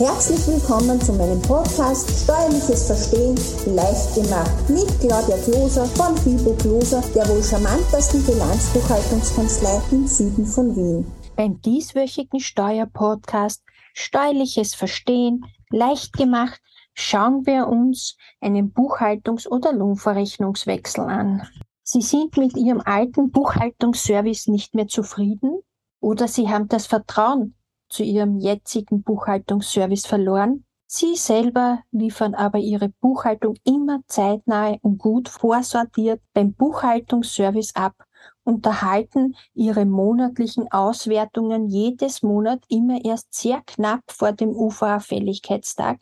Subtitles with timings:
[0.00, 3.34] Herzlich willkommen zu meinem Podcast Steuerliches Verstehen
[3.66, 10.74] leicht gemacht mit Claudia Kloser von Fibo Kloser, der wohl charmantesten Bilanzbuchhaltungskanzlei im Süden von
[10.74, 11.12] Wien.
[11.36, 16.62] Beim dieswöchigen Steuerpodcast Steuerliches Verstehen leicht gemacht
[16.94, 21.46] schauen wir uns einen Buchhaltungs- oder Lohnverrechnungswechsel an.
[21.82, 25.60] Sie sind mit Ihrem alten Buchhaltungsservice nicht mehr zufrieden
[26.00, 27.54] oder Sie haben das Vertrauen
[27.90, 30.64] zu Ihrem jetzigen Buchhaltungsservice verloren.
[30.86, 37.94] Sie selber liefern aber Ihre Buchhaltung immer zeitnah und gut vorsortiert beim Buchhaltungsservice ab
[38.42, 45.98] und erhalten Ihre monatlichen Auswertungen jedes Monat immer erst sehr knapp vor dem UVA-Fälligkeitstag,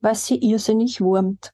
[0.00, 1.52] was Sie irrsinnig wurmt.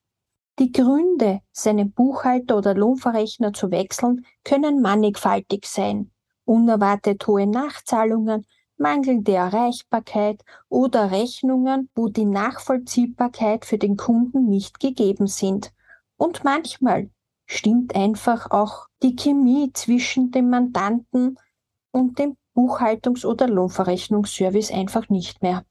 [0.59, 6.13] Die Gründe, seinen Buchhalter oder Lohnverrechner zu wechseln, können mannigfaltig sein.
[6.45, 15.27] Unerwartet hohe Nachzahlungen, mangelnde Erreichbarkeit oder Rechnungen, wo die Nachvollziehbarkeit für den Kunden nicht gegeben
[15.27, 15.73] sind.
[16.17, 17.11] Und manchmal
[17.47, 21.39] stimmt einfach auch die Chemie zwischen dem Mandanten
[21.93, 25.65] und dem Buchhaltungs- oder Lohnverrechnungsservice einfach nicht mehr.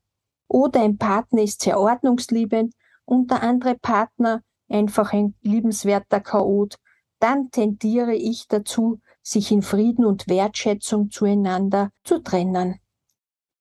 [0.47, 2.73] Oder ein Partner ist sehr ordnungsliebend
[3.05, 6.75] und der andere Partner einfach ein liebenswerter Chaot,
[7.19, 12.79] dann tendiere ich dazu, sich in Frieden und Wertschätzung zueinander zu trennen.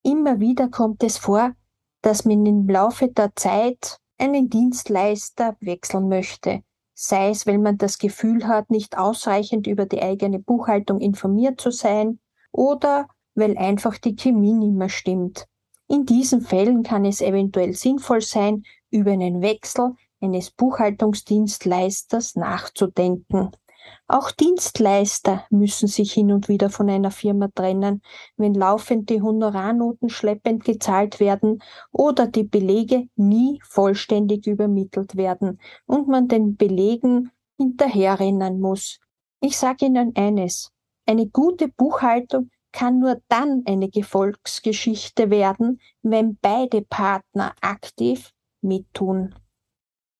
[0.03, 1.53] Immer wieder kommt es vor,
[2.01, 6.61] dass man im Laufe der Zeit einen Dienstleister wechseln möchte,
[6.93, 11.71] sei es, weil man das Gefühl hat, nicht ausreichend über die eigene Buchhaltung informiert zu
[11.71, 12.19] sein
[12.51, 15.47] oder weil einfach die Chemie nicht mehr stimmt.
[15.87, 23.51] In diesen Fällen kann es eventuell sinnvoll sein, über einen Wechsel eines Buchhaltungsdienstleisters nachzudenken.
[24.07, 28.01] Auch Dienstleister müssen sich hin und wieder von einer Firma trennen,
[28.37, 36.27] wenn laufende Honorarnoten schleppend gezahlt werden oder die Belege nie vollständig übermittelt werden und man
[36.27, 38.99] den Belegen hinterherrennen muss.
[39.39, 40.71] Ich sage Ihnen eines,
[41.05, 49.35] eine gute Buchhaltung kann nur dann eine Gefolgsgeschichte werden, wenn beide Partner aktiv mittun.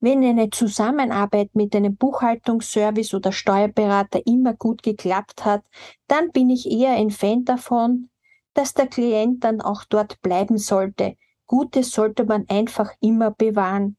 [0.06, 5.64] Wenn eine Zusammenarbeit mit einem Buchhaltungsservice oder Steuerberater immer gut geklappt hat,
[6.08, 8.10] dann bin ich eher ein Fan davon,
[8.54, 11.16] dass der Klient dann auch dort bleiben sollte.
[11.48, 13.96] Gutes sollte man einfach immer bewahren.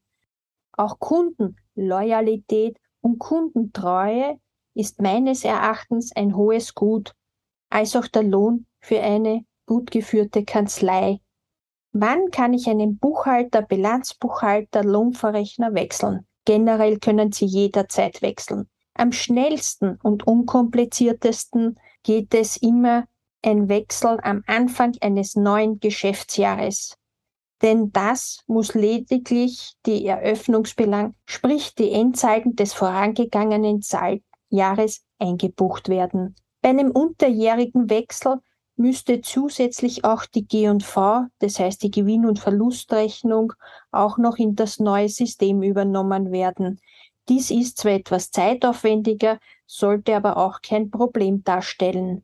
[0.73, 4.39] Auch Kundenloyalität und Kundentreue
[4.75, 7.15] ist meines Erachtens ein hohes Gut,
[7.71, 11.23] als auch der Lohn für eine gut geführte Kanzlei
[11.97, 16.27] Wann kann ich einen Buchhalter, Bilanzbuchhalter, Lohnverrechner wechseln?
[16.45, 18.69] Generell können Sie jederzeit wechseln.
[18.95, 23.05] Am schnellsten und unkompliziertesten geht es immer
[23.43, 26.99] ein Wechsel am Anfang eines neuen Geschäftsjahres.
[27.63, 33.83] Denn das muss lediglich die Eröffnungsbelang, sprich die Endzeiten des vorangegangenen
[34.49, 36.35] Jahres eingebucht werden.
[36.61, 38.41] Bei einem unterjährigen Wechsel
[38.77, 43.53] müsste zusätzlich auch die G&V, das heißt die Gewinn- und Verlustrechnung,
[43.91, 46.81] auch noch in das neue System übernommen werden.
[47.29, 52.23] Dies ist zwar etwas zeitaufwendiger, sollte aber auch kein Problem darstellen.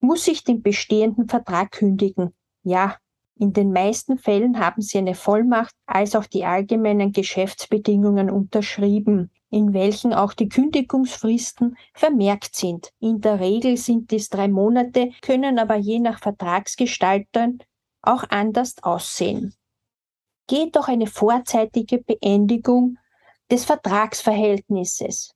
[0.00, 2.34] Muss ich den bestehenden Vertrag kündigen?
[2.62, 2.96] Ja,
[3.38, 9.74] in den meisten Fällen haben Sie eine Vollmacht als auch die allgemeinen Geschäftsbedingungen unterschrieben in
[9.74, 12.92] welchen auch die Kündigungsfristen vermerkt sind.
[13.00, 17.58] In der Regel sind dies drei Monate, können aber je nach Vertragsgestaltern
[18.02, 19.54] auch anders aussehen.
[20.46, 22.96] Geht doch eine vorzeitige Beendigung
[23.50, 25.34] des Vertragsverhältnisses.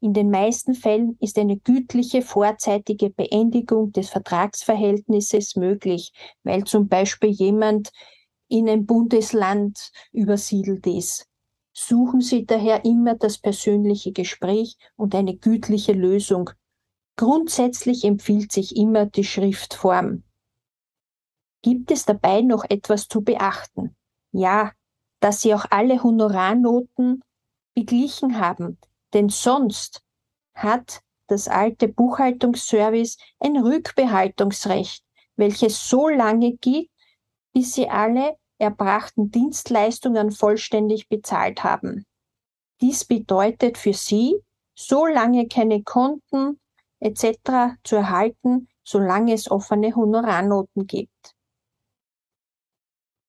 [0.00, 6.12] In den meisten Fällen ist eine gütliche vorzeitige Beendigung des Vertragsverhältnisses möglich,
[6.44, 7.90] weil zum Beispiel jemand
[8.48, 11.27] in ein Bundesland übersiedelt ist.
[11.80, 16.50] Suchen Sie daher immer das persönliche Gespräch und eine gütliche Lösung.
[17.14, 20.24] Grundsätzlich empfiehlt sich immer die Schriftform.
[21.62, 23.94] Gibt es dabei noch etwas zu beachten?
[24.32, 24.72] Ja,
[25.20, 27.22] dass Sie auch alle Honorarnoten
[27.74, 28.78] beglichen haben,
[29.14, 30.02] denn sonst
[30.54, 35.04] hat das alte Buchhaltungsservice ein Rückbehaltungsrecht,
[35.36, 36.90] welches so lange gilt,
[37.52, 42.04] bis Sie alle erbrachten Dienstleistungen vollständig bezahlt haben.
[42.80, 44.36] Dies bedeutet für Sie,
[44.74, 46.60] so lange keine Konten
[47.00, 47.76] etc.
[47.84, 51.34] zu erhalten, solange es offene Honorarnoten gibt.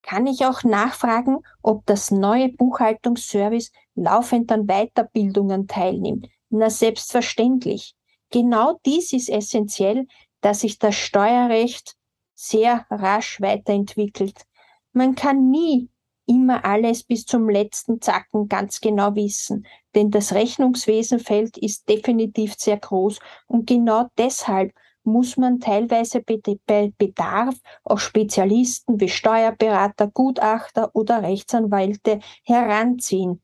[0.01, 6.27] Kann ich auch nachfragen, ob das neue Buchhaltungsservice laufend an Weiterbildungen teilnimmt?
[6.49, 7.93] Na selbstverständlich.
[8.31, 10.07] Genau dies ist essentiell,
[10.41, 11.95] dass sich das Steuerrecht
[12.33, 14.45] sehr rasch weiterentwickelt.
[14.93, 15.89] Man kann nie
[16.25, 19.65] immer alles bis zum letzten Zacken ganz genau wissen,
[19.95, 27.55] denn das Rechnungswesenfeld ist definitiv sehr groß und genau deshalb muss man teilweise bei Bedarf
[27.83, 33.41] auch Spezialisten wie Steuerberater, Gutachter oder Rechtsanwälte heranziehen.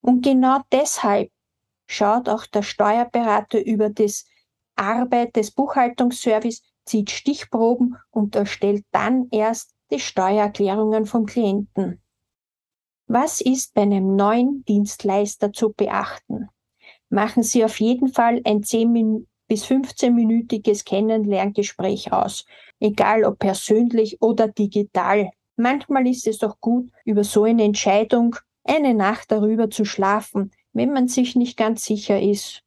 [0.00, 1.30] Und genau deshalb
[1.86, 4.26] schaut auch der Steuerberater über das
[4.76, 12.00] Arbeit des Buchhaltungsservice, zieht Stichproben und erstellt dann erst die Steuererklärungen vom Klienten.
[13.06, 16.48] Was ist bei einem neuen Dienstleister zu beachten?
[17.10, 22.46] Machen Sie auf jeden Fall ein 10 bis 15-minütiges Kennenlerngespräch aus,
[22.80, 25.30] egal ob persönlich oder digital.
[25.56, 30.92] Manchmal ist es doch gut, über so eine Entscheidung eine Nacht darüber zu schlafen, wenn
[30.92, 32.62] man sich nicht ganz sicher ist.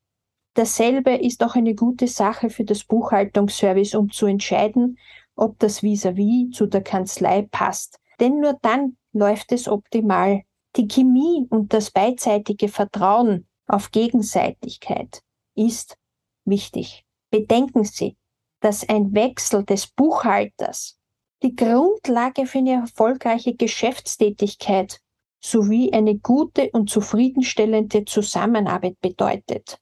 [0.54, 5.00] Dasselbe ist auch eine gute Sache für das Buchhaltungsservice, um zu entscheiden,
[5.36, 8.00] ob das vis-à-vis -vis zu der Kanzlei passt.
[8.20, 10.44] Denn nur dann läuft es optimal.
[10.76, 15.22] Die Chemie und das beidseitige Vertrauen auf Gegenseitigkeit
[15.56, 15.98] ist
[16.46, 17.06] wichtig.
[17.32, 18.18] Bedenken Sie,
[18.60, 20.98] dass ein Wechsel des Buchhalters
[21.44, 25.00] die Grundlage für eine erfolgreiche Geschäftstätigkeit
[25.40, 29.80] sowie eine gute und zufriedenstellende Zusammenarbeit bedeutet.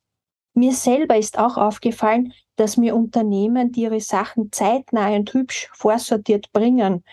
[0.54, 6.52] Mir selber ist auch aufgefallen, dass mir Unternehmen, die ihre Sachen zeitnah und hübsch vorsortiert
[6.52, 7.04] bringen,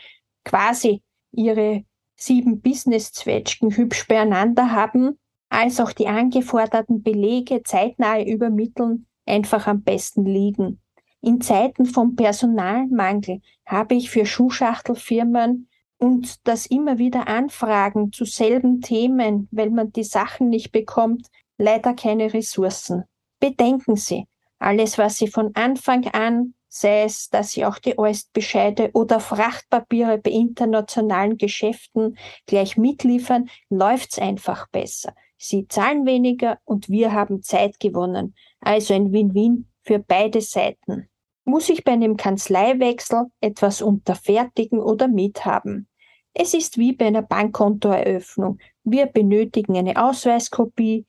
[0.44, 1.02] quasi
[1.32, 1.84] ihre
[2.16, 10.25] sieben Business-Zwetschgen hübsch beieinander haben, als auch die angeforderten Belege zeitnah übermitteln, einfach am besten
[10.25, 10.81] liegen.
[11.22, 18.81] In Zeiten vom Personalmangel habe ich für Schuhschachtelfirmen und das immer wieder Anfragen zu selben
[18.81, 21.26] Themen, weil man die Sachen nicht bekommt,
[21.58, 23.04] leider keine Ressourcen.
[23.40, 24.26] Bedenken Sie,
[24.58, 30.19] alles, was Sie von Anfang an, sei es, dass Sie auch die Oestbescheide oder Frachtpapiere
[30.19, 32.16] bei internationalen Geschäften
[32.46, 35.14] gleich mitliefern, läuft's einfach besser.
[35.38, 38.34] Sie zahlen weniger und wir haben Zeit gewonnen.
[38.60, 41.08] Also ein Win-Win für beide Seiten.
[41.44, 45.88] Muss ich bei einem Kanzleiwechsel etwas unterfertigen oder mithaben?
[46.34, 48.58] Es ist wie bei einer Bankkontoeröffnung.
[48.84, 51.06] Wir benötigen eine Ausweiskopie,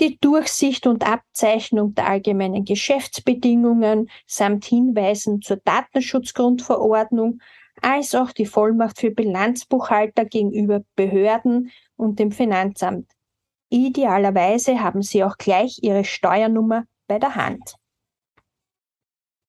[0.00, 7.40] die Durchsicht und Abzeichnung der allgemeinen Geschäftsbedingungen samt Hinweisen zur Datenschutzgrundverordnung,
[7.80, 13.10] als auch die Vollmacht für Bilanzbuchhalter gegenüber Behörden und dem Finanzamt.
[13.68, 17.74] Idealerweise haben Sie auch gleich Ihre Steuernummer bei der Hand.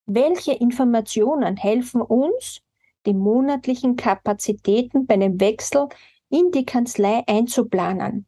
[0.06, 2.62] Welche Informationen helfen uns,
[3.06, 5.88] die monatlichen Kapazitäten bei einem Wechsel
[6.30, 8.26] in die Kanzlei einzuplanen,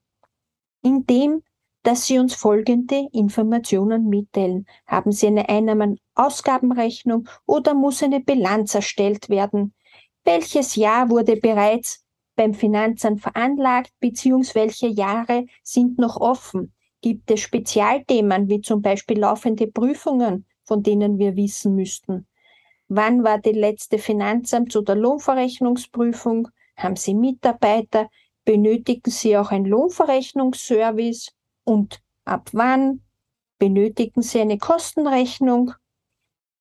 [0.81, 1.43] indem
[1.83, 4.65] dass Sie uns folgende Informationen mitteilen.
[4.85, 9.73] Haben Sie eine Einnahmen-Ausgabenrechnung oder muss eine Bilanz erstellt werden?
[10.23, 12.05] Welches Jahr wurde bereits
[12.35, 16.73] beim Finanzamt veranlagt, beziehungsweise welche Jahre sind noch offen?
[17.01, 22.27] Gibt es Spezialthemen wie zum Beispiel laufende Prüfungen, von denen wir wissen müssten?
[22.89, 26.49] Wann war die letzte Finanzamts- oder Lohnverrechnungsprüfung?
[26.75, 28.09] Haben Sie Mitarbeiter?
[28.43, 31.31] Benötigen Sie auch ein Lohnverrechnungsservice?
[31.69, 33.03] Und ab wann?
[33.59, 35.73] Benötigen Sie eine Kostenrechnung?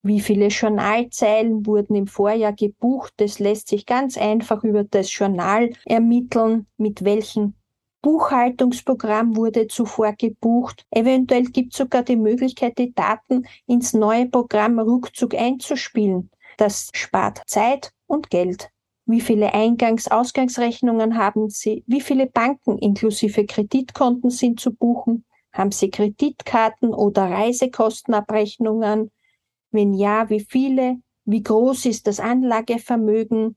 [0.03, 3.15] Wie viele Journalzeilen wurden im Vorjahr gebucht?
[3.17, 7.55] Das lässt sich ganz einfach über das Journal ermitteln, mit welchem
[8.03, 10.85] Buchhaltungsprogramm wurde zuvor gebucht.
[10.91, 16.31] Eventuell gibt es sogar die Möglichkeit, die Daten ins neue Programm ruckzuck einzuspielen.
[16.59, 18.69] Das spart Zeit und Geld.
[19.09, 21.83] Wie viele Eingangs-Ausgangsrechnungen haben Sie?
[21.87, 25.25] Wie viele Banken inklusive Kreditkonten sind zu buchen?
[25.53, 29.11] Haben Sie Kreditkarten oder Reisekostenabrechnungen?
[29.71, 30.99] Wenn ja, wie viele?
[31.25, 33.57] Wie groß ist das Anlagevermögen?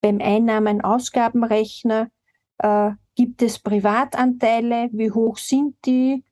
[0.00, 2.10] Beim Einnahmen-Ausgabenrechner
[2.58, 4.88] äh, Gibt es Privatanteile?
[4.92, 6.24] Wie hoch sind die?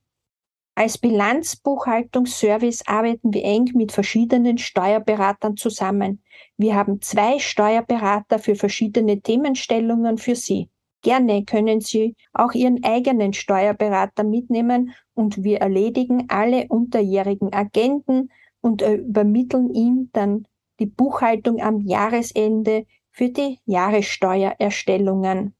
[0.78, 6.22] Als Bilanzbuchhaltungsservice arbeiten wir eng mit verschiedenen Steuerberatern zusammen.
[6.56, 10.70] Wir haben zwei Steuerberater für verschiedene Themenstellungen für Sie.
[11.02, 18.30] Gerne können Sie auch Ihren eigenen Steuerberater mitnehmen und wir erledigen alle unterjährigen Agenten
[18.60, 20.46] und übermitteln ihm dann
[20.78, 25.56] die Buchhaltung am Jahresende für die Jahressteuererstellungen.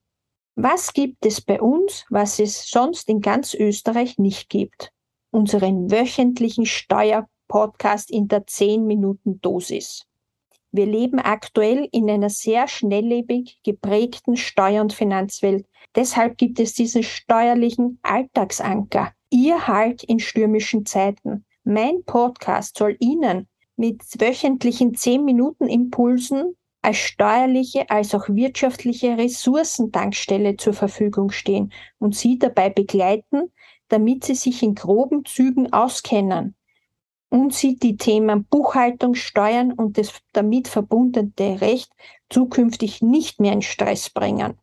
[0.55, 4.93] Was gibt es bei uns, was es sonst in ganz Österreich nicht gibt?
[5.39, 10.05] Unseren wöchentlichen Steuerpodcast in der 10 Minuten Dosis.
[10.73, 15.65] Wir leben aktuell in einer sehr schnelllebig geprägten Steuer- und Finanzwelt.
[15.95, 19.13] Deshalb gibt es diesen steuerlichen Alltagsanker.
[19.31, 21.45] Ihr Halt in stürmischen Zeiten.
[21.63, 30.57] Mein Podcast soll Ihnen mit wöchentlichen 10 Minuten Impulsen als steuerliche als auch wirtschaftliche Ressourcentankstelle
[30.57, 33.53] zur Verfügung stehen und Sie dabei begleiten,
[33.89, 36.55] damit Sie sich in groben Zügen auskennen
[37.31, 41.91] und Sie die Themen Buchhaltung, Steuern und das damit verbundene Recht
[42.31, 44.59] zukünftig nicht mehr in Stress bringen.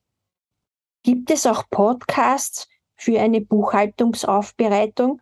[1.04, 5.22] Gibt es auch Podcasts für eine Buchhaltungsaufbereitung?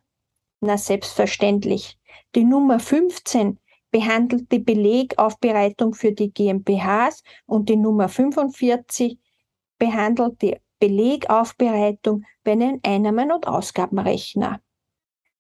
[0.62, 1.98] Na, selbstverständlich.
[2.36, 3.60] Die Nummer 15
[3.92, 9.20] behandelt die Belegaufbereitung für die GmbHs und die Nummer 45
[9.78, 14.60] behandelt die Belegaufbereitung bei einem Einnahmen- und Ausgabenrechner.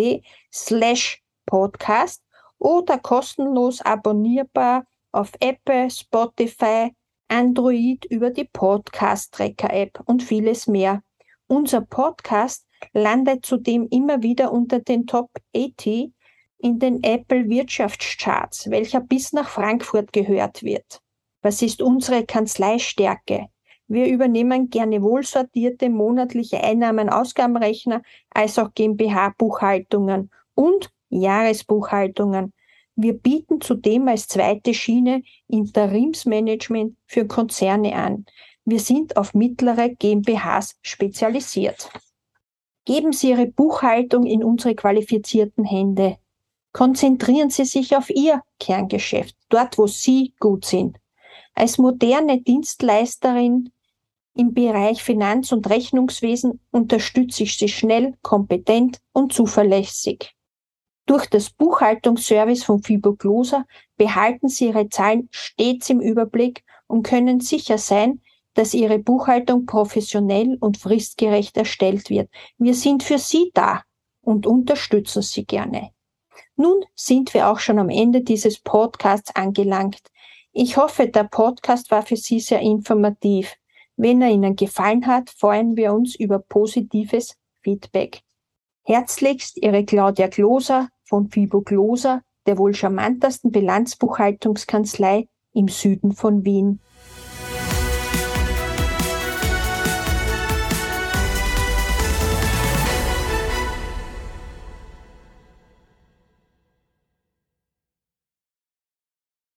[0.52, 2.22] slash podcast
[2.60, 6.94] oder kostenlos abonnierbar auf Apple, Spotify,
[7.30, 11.02] Android über die Podcast-Tracker-App und vieles mehr.
[11.52, 16.14] Unser Podcast landet zudem immer wieder unter den Top 80
[16.60, 21.02] in den Apple Wirtschaftscharts, welcher bis nach Frankfurt gehört wird.
[21.42, 23.48] Was ist unsere Kanzleistärke?
[23.90, 32.54] Wir übernehmen gerne wohlsortierte monatliche Einnahmen-Ausgabenrechner als auch GmbH-Buchhaltungen und Jahresbuchhaltungen.
[32.96, 38.26] Wir bieten zudem als zweite Schiene Interimsmanagement für Konzerne an.
[38.66, 41.90] Wir sind auf mittlere GmbHs spezialisiert.
[42.86, 46.18] Geben Sie Ihre Buchhaltung in unsere qualifizierten Hände.
[46.72, 50.98] Konzentrieren Sie sich auf Ihr Kerngeschäft, dort wo Sie gut sind.
[51.54, 53.72] Als moderne Dienstleisterin
[54.36, 60.36] im Bereich Finanz- und Rechnungswesen unterstütze ich Sie schnell, kompetent und zuverlässig.
[61.06, 63.66] Durch das Buchhaltungsservice von Fiboglosa
[63.98, 68.22] behalten Sie Ihre Zahlen stets im Überblick und können sicher sein,
[68.54, 72.30] dass Ihre Buchhaltung professionell und fristgerecht erstellt wird.
[72.58, 73.84] Wir sind für Sie da
[74.22, 75.92] und unterstützen Sie gerne.
[76.56, 80.02] Nun sind wir auch schon am Ende dieses Podcasts angelangt.
[80.52, 83.56] Ich hoffe, der Podcast war für Sie sehr informativ.
[83.96, 88.22] Wenn er Ihnen gefallen hat, freuen wir uns über positives Feedback.
[88.84, 96.80] Herzlichst Ihre Claudia Gloser von Fibo Gloser, der wohl charmantesten Bilanzbuchhaltungskanzlei im Süden von Wien.